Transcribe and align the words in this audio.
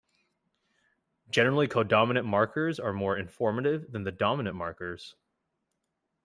Generally 1.29 1.67
co-dominant 1.67 2.25
markers 2.25 2.79
are 2.79 2.91
more 2.91 3.15
informative 3.15 3.91
than 3.91 4.03
the 4.03 4.11
dominant 4.11 4.55
markers. 4.55 5.13